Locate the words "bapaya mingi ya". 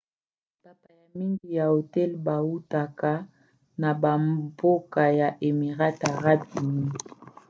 0.63-1.65